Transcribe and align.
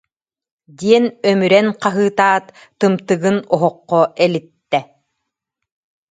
диэн 0.79 1.05
өмүрэн 1.29 1.67
хаһыытаат, 1.81 2.45
тымтыгын 2.79 3.37
оһоххо 3.53 4.01
элиттэ 4.25 4.79